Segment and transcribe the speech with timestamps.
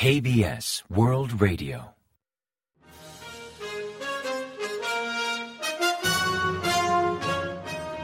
[0.00, 1.96] KBS World Radio.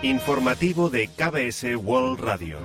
[0.00, 2.58] Informativo de KBS World Radio.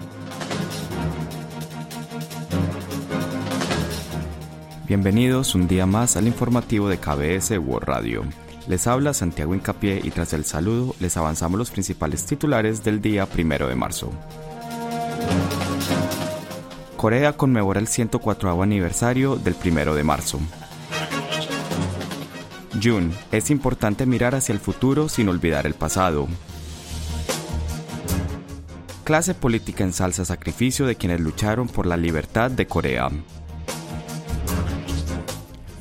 [4.87, 8.25] Bienvenidos un día más al informativo de KBS World Radio.
[8.67, 13.25] Les habla Santiago Incapié y tras el saludo les avanzamos los principales titulares del día
[13.25, 14.11] primero de marzo.
[17.05, 20.39] Corea conmemora el 104 aniversario del primero de marzo.
[22.81, 26.27] Jun, es importante mirar hacia el futuro sin olvidar el pasado.
[29.03, 33.11] Clase política en salsa sacrificio de quienes lucharon por la libertad de Corea.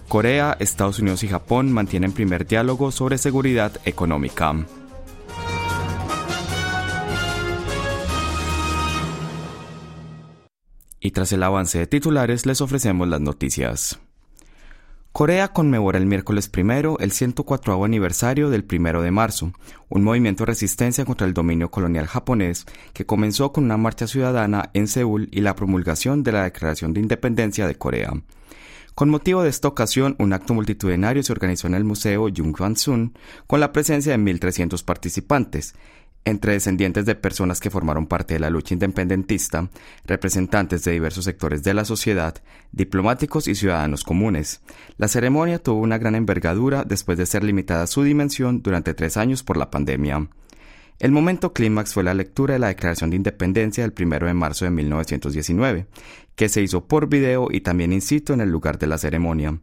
[0.08, 4.54] Corea, Estados Unidos y Japón mantienen primer diálogo sobre seguridad económica.
[11.14, 13.98] Tras el avance de titulares les ofrecemos las noticias.
[15.12, 19.52] Corea conmemora el miércoles primero el 104 aniversario del primero de marzo,
[19.88, 24.70] un movimiento de resistencia contra el dominio colonial japonés que comenzó con una marcha ciudadana
[24.74, 28.12] en Seúl y la promulgación de la Declaración de Independencia de Corea.
[28.96, 33.14] Con motivo de esta ocasión, un acto multitudinario se organizó en el Museo Jungkwan-sun
[33.46, 35.74] con la presencia de 1.300 participantes,
[36.24, 39.68] entre descendientes de personas que formaron parte de la lucha independentista,
[40.06, 42.34] representantes de diversos sectores de la sociedad,
[42.72, 44.62] diplomáticos y ciudadanos comunes.
[44.96, 49.42] La ceremonia tuvo una gran envergadura después de ser limitada su dimensión durante tres años
[49.42, 50.28] por la pandemia.
[51.00, 54.64] El momento clímax fue la lectura de la Declaración de Independencia del 1 de marzo
[54.64, 55.86] de 1919,
[56.36, 59.58] que se hizo por video y también in en el lugar de la ceremonia.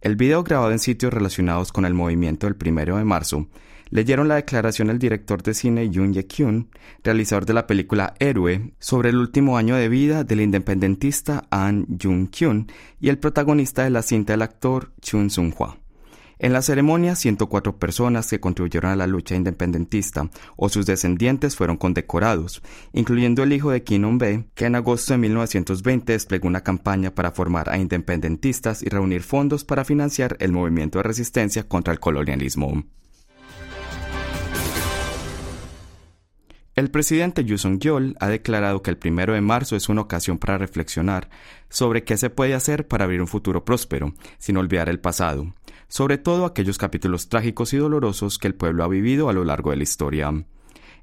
[0.00, 3.48] El video grabado en sitios relacionados con el movimiento del 1 de marzo
[3.90, 6.68] leyeron la declaración el director de cine Yoon Ye-kyun,
[7.02, 12.70] realizador de la película Héroe, sobre el último año de vida del independentista An Jung-kyun
[13.00, 15.78] y el protagonista de la cinta el actor Chun Sung-hwa.
[16.40, 21.76] En la ceremonia, 104 personas que contribuyeron a la lucha independentista o sus descendientes fueron
[21.76, 27.12] condecorados, incluyendo el hijo de Kim On-be, que en agosto de 1920 desplegó una campaña
[27.12, 31.98] para formar a independentistas y reunir fondos para financiar el movimiento de resistencia contra el
[31.98, 32.84] colonialismo.
[36.78, 40.58] El presidente Yoo Sung-yeol ha declarado que el primero de marzo es una ocasión para
[40.58, 41.28] reflexionar
[41.68, 45.52] sobre qué se puede hacer para abrir un futuro próspero, sin olvidar el pasado,
[45.88, 49.72] sobre todo aquellos capítulos trágicos y dolorosos que el pueblo ha vivido a lo largo
[49.72, 50.32] de la historia.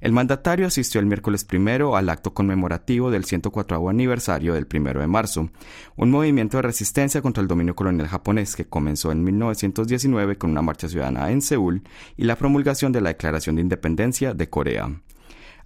[0.00, 5.08] El mandatario asistió el miércoles primero al acto conmemorativo del 104 aniversario del primero de
[5.08, 5.50] marzo,
[5.94, 10.62] un movimiento de resistencia contra el dominio colonial japonés que comenzó en 1919 con una
[10.62, 11.82] marcha ciudadana en Seúl
[12.16, 15.02] y la promulgación de la Declaración de Independencia de Corea.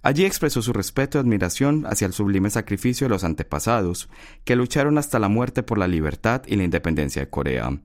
[0.03, 4.09] Allí expresó su respeto y admiración hacia el sublime sacrificio de los antepasados,
[4.43, 7.79] que lucharon hasta la muerte por la libertad y la independencia de Corea.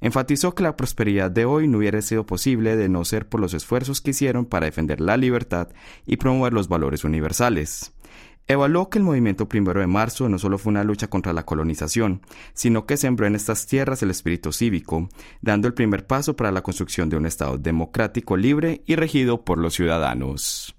[0.00, 3.54] Enfatizó que la prosperidad de hoy no hubiera sido posible de no ser por los
[3.54, 5.68] esfuerzos que hicieron para defender la libertad
[6.06, 7.92] y promover los valores universales.
[8.48, 12.22] Evaluó que el movimiento primero de marzo no solo fue una lucha contra la colonización,
[12.52, 15.08] sino que sembró en estas tierras el espíritu cívico,
[15.40, 19.58] dando el primer paso para la construcción de un Estado democrático libre y regido por
[19.58, 20.74] los ciudadanos.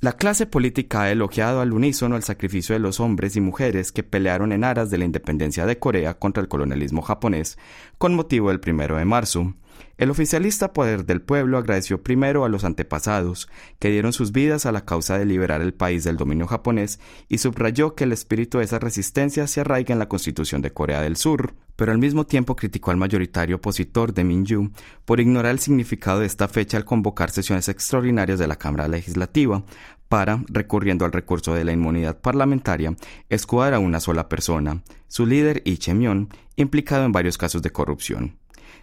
[0.00, 4.04] La clase política ha elogiado al unísono el sacrificio de los hombres y mujeres que
[4.04, 7.58] pelearon en aras de la independencia de Corea contra el colonialismo japonés
[7.98, 9.54] con motivo del primero de marzo.
[9.96, 14.72] El oficialista Poder del Pueblo agradeció primero a los antepasados, que dieron sus vidas a
[14.72, 18.64] la causa de liberar el país del dominio japonés, y subrayó que el espíritu de
[18.64, 22.56] esa resistencia se arraiga en la Constitución de Corea del Sur, pero al mismo tiempo
[22.56, 24.70] criticó al mayoritario opositor de Minju
[25.04, 29.62] por ignorar el significado de esta fecha al convocar sesiones extraordinarias de la Cámara Legislativa
[30.08, 32.96] para, recurriendo al recurso de la inmunidad parlamentaria,
[33.28, 38.38] escudar a una sola persona, su líder Lee Chemyon, implicado en varios casos de corrupción.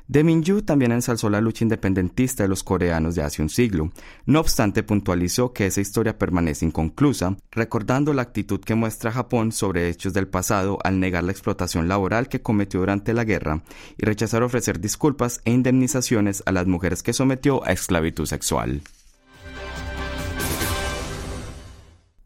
[0.08, 3.92] De Minju también ensalzó la lucha independentista de los coreanos de hace un siglo.
[4.26, 9.90] No obstante, puntualizó que esa historia permanece inconclusa, recordando la actitud que muestra Japón sobre
[9.90, 13.64] hechos del pasado al negar la explotación laboral que cometió durante la guerra
[13.98, 18.82] y rechazar ofrecer disculpas e indemnizaciones a las mujeres que sometió a esclavitud sexual.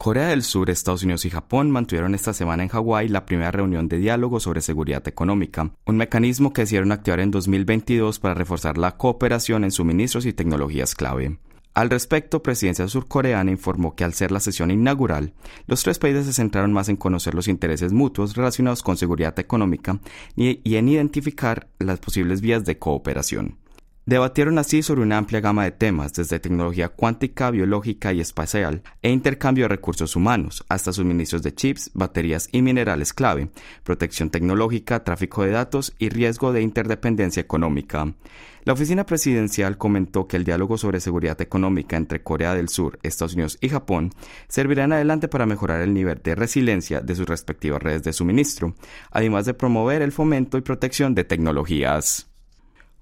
[0.02, 3.86] Corea del Sur, Estados Unidos y Japón mantuvieron esta semana en Hawái la primera reunión
[3.86, 8.96] de diálogo sobre seguridad económica, un mecanismo que decidieron activar en 2022 para reforzar la
[8.96, 11.38] cooperación en suministros y tecnologías clave.
[11.74, 15.34] Al respecto, Presidencia surcoreana informó que al ser la sesión inaugural,
[15.66, 20.00] los tres países se centraron más en conocer los intereses mutuos relacionados con seguridad económica
[20.34, 23.58] y en identificar las posibles vías de cooperación.
[24.06, 29.10] Debatieron así sobre una amplia gama de temas, desde tecnología cuántica, biológica y espacial, e
[29.10, 33.50] intercambio de recursos humanos, hasta suministros de chips, baterías y minerales clave,
[33.84, 38.14] protección tecnológica, tráfico de datos y riesgo de interdependencia económica.
[38.64, 43.34] La oficina presidencial comentó que el diálogo sobre seguridad económica entre Corea del Sur, Estados
[43.34, 44.10] Unidos y Japón
[44.48, 48.74] servirá en adelante para mejorar el nivel de resiliencia de sus respectivas redes de suministro,
[49.10, 52.29] además de promover el fomento y protección de tecnologías.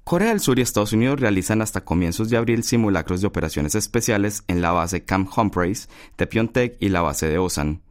[0.08, 4.43] Corea del Sur y Estados Unidos realizan hasta comienzos de abril simulacros de operaciones especiales
[4.49, 7.82] en la base Camp Humphreys de Pyeongtaek y la base de Osan.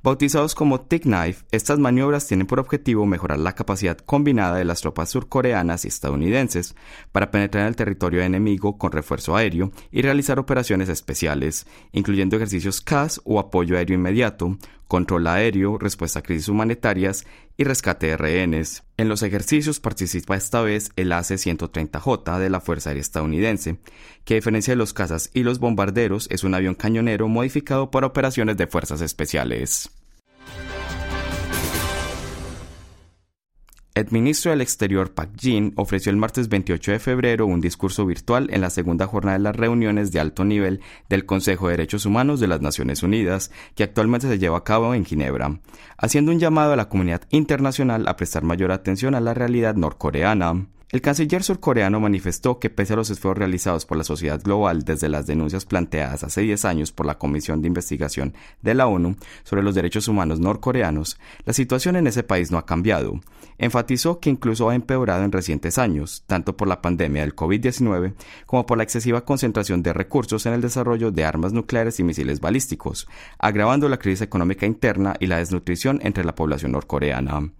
[0.00, 4.80] Bautizados como Tick Knife, estas maniobras tienen por objetivo mejorar la capacidad combinada de las
[4.80, 6.76] tropas surcoreanas y estadounidenses
[7.10, 12.80] para penetrar en el territorio enemigo con refuerzo aéreo y realizar operaciones especiales, incluyendo ejercicios
[12.80, 14.56] CAS o apoyo aéreo inmediato,
[14.88, 18.84] control aéreo, respuesta a crisis humanitarias y rescate de rehenes.
[18.96, 23.78] En los ejercicios participa esta vez el AC-130J de la Fuerza Aérea Estadounidense,
[24.24, 28.06] que a diferencia de los cazas y los bombarderos es un avión cañonero modificado para
[28.06, 29.90] operaciones de fuerzas especiales.
[33.96, 38.50] El ministro del Exterior Pak Jin ofreció el martes 28 de febrero un discurso virtual
[38.52, 42.38] en la segunda jornada de las reuniones de alto nivel del Consejo de Derechos Humanos
[42.38, 45.60] de las Naciones Unidas, que actualmente se lleva a cabo en Ginebra,
[45.96, 50.66] haciendo un llamado a la comunidad internacional a prestar mayor atención a la realidad norcoreana.
[50.92, 55.08] El canciller surcoreano manifestó que pese a los esfuerzos realizados por la sociedad global desde
[55.08, 59.64] las denuncias planteadas hace 10 años por la Comisión de Investigación de la ONU sobre
[59.64, 63.20] los derechos humanos norcoreanos, la situación en ese país no ha cambiado.
[63.58, 68.14] Enfatizó que incluso ha empeorado en recientes años, tanto por la pandemia del COVID-19
[68.46, 72.38] como por la excesiva concentración de recursos en el desarrollo de armas nucleares y misiles
[72.38, 73.08] balísticos,
[73.40, 77.50] agravando la crisis económica interna y la desnutrición entre la población norcoreana.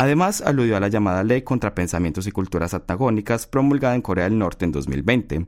[0.00, 4.38] Además, aludió a la llamada Ley contra Pensamientos y Culturas Antagónicas promulgada en Corea del
[4.38, 5.46] Norte en 2020,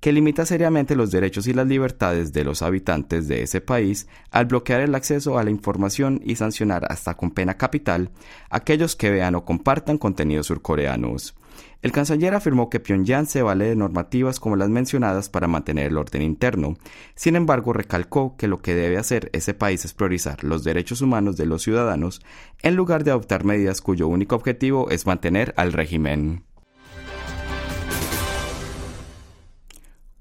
[0.00, 4.46] que limita seriamente los derechos y las libertades de los habitantes de ese país al
[4.46, 8.10] bloquear el acceso a la información y sancionar hasta con pena capital
[8.48, 11.34] aquellos que vean o compartan contenidos surcoreanos.
[11.82, 15.98] El canciller afirmó que Pyongyang se vale de normativas como las mencionadas para mantener el
[15.98, 16.76] orden interno.
[17.14, 21.36] Sin embargo, recalcó que lo que debe hacer ese país es priorizar los derechos humanos
[21.36, 22.20] de los ciudadanos
[22.62, 26.44] en lugar de adoptar medidas cuyo único objetivo es mantener al régimen.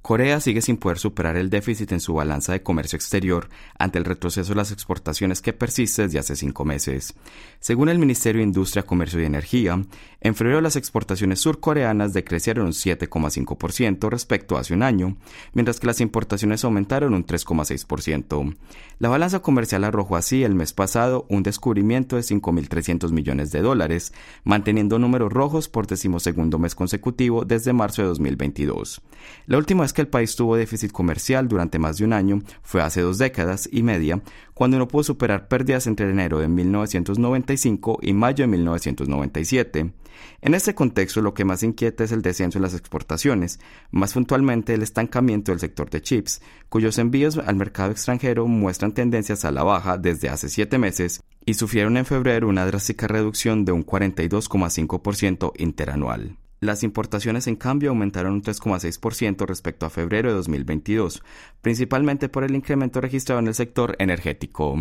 [0.09, 3.47] Corea sigue sin poder superar el déficit en su balanza de comercio exterior
[3.77, 7.13] ante el retroceso de las exportaciones que persiste desde hace cinco meses.
[7.59, 9.79] Según el Ministerio de Industria, Comercio y Energía,
[10.21, 15.15] en febrero las exportaciones surcoreanas decrecieron un 7,5% respecto a hace un año,
[15.53, 18.57] mientras que las importaciones aumentaron un 3,6%.
[18.97, 24.11] La balanza comercial arrojó así el mes pasado un descubrimiento de 5.300 millones de dólares,
[24.43, 29.03] manteniendo números rojos por decimosegundo mes consecutivo desde marzo de 2022.
[29.45, 32.81] La última vez que el país tuvo déficit comercial durante más de un año fue
[32.81, 34.21] hace dos décadas y media,
[34.53, 39.91] cuando no pudo superar pérdidas entre enero de 1995 y mayo de 1997.
[40.39, 43.59] En este contexto, lo que más inquieta es el descenso en las exportaciones,
[43.91, 49.43] más puntualmente el estancamiento del sector de chips, cuyos envíos al mercado extranjero muestran tendencias
[49.43, 53.73] a la baja desde hace siete meses y sufrieron en febrero una drástica reducción de
[53.73, 56.37] un 42,5% interanual.
[56.61, 61.23] Las importaciones, en cambio, aumentaron un 3,6% respecto a febrero de 2022,
[61.61, 64.75] principalmente por el incremento registrado en el sector energético.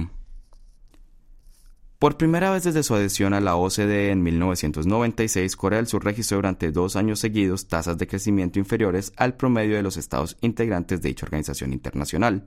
[1.98, 6.38] Por primera vez desde su adhesión a la OCDE en 1996, Corea del Sur registró
[6.38, 11.08] durante dos años seguidos tasas de crecimiento inferiores al promedio de los estados integrantes de
[11.08, 12.46] dicha organización internacional.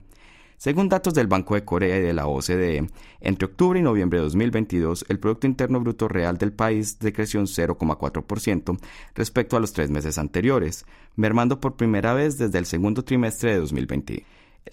[0.62, 2.88] Según datos del Banco de Corea y de la OCDE,
[3.20, 7.48] entre octubre y noviembre de 2022, el Producto Interno Bruto Real del país decreció un
[7.48, 8.78] 0,4%
[9.16, 13.60] respecto a los tres meses anteriores, mermando por primera vez desde el segundo trimestre de
[13.60, 14.26] 2020.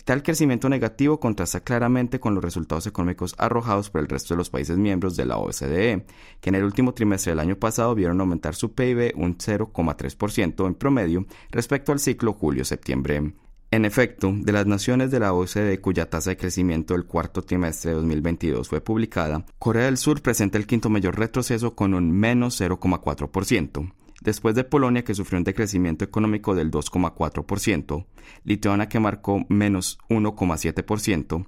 [0.04, 4.50] Tal crecimiento negativo contrasta claramente con los resultados económicos arrojados por el resto de los
[4.50, 6.04] países miembros de la OCDE,
[6.42, 10.75] que en el último trimestre del año pasado vieron aumentar su PIB un 0,3% en
[10.75, 13.33] promedio respecto al ciclo julio-septiembre.
[13.70, 17.90] En efecto, de las naciones de la OCDE cuya tasa de crecimiento del cuarto trimestre
[17.90, 22.58] de 2022 fue publicada, Corea del Sur presenta el quinto mayor retroceso con un menos
[22.58, 23.92] 0,4%.
[24.22, 28.06] Después de Polonia, que sufrió un decrecimiento económico del 2,4%,
[28.44, 31.44] Lituania, que marcó menos 1,7%,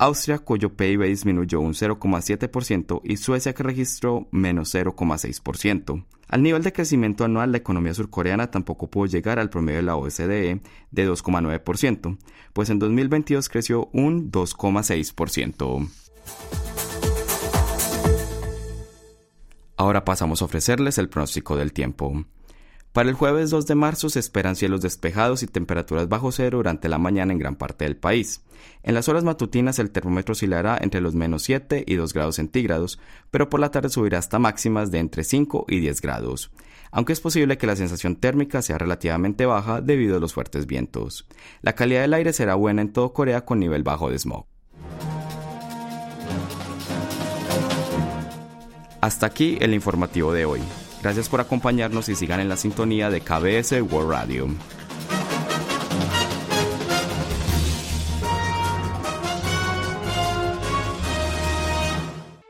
[0.00, 6.06] Austria, cuyo PIB disminuyó un 0,7%, y Suecia, que registró menos 0,6%.
[6.26, 9.96] Al nivel de crecimiento anual, la economía surcoreana tampoco pudo llegar al promedio de la
[9.96, 12.16] OSDE de 2,9%,
[12.54, 15.90] pues en 2022 creció un 2,6%.
[19.76, 22.24] Ahora pasamos a ofrecerles el pronóstico del tiempo.
[22.92, 26.88] Para el jueves 2 de marzo se esperan cielos despejados y temperaturas bajo cero durante
[26.88, 28.42] la mañana en gran parte del país.
[28.82, 32.98] En las horas matutinas el termómetro oscilará entre los menos 7 y 2 grados centígrados,
[33.30, 36.50] pero por la tarde subirá hasta máximas de entre 5 y 10 grados,
[36.90, 41.28] aunque es posible que la sensación térmica sea relativamente baja debido a los fuertes vientos.
[41.62, 44.46] La calidad del aire será buena en todo Corea con nivel bajo de smog.
[49.00, 50.60] Hasta aquí el informativo de hoy.
[51.02, 54.48] Gracias por acompañarnos y sigan en la sintonía de KBS World Radio.